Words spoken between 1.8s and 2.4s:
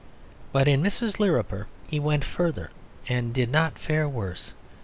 he went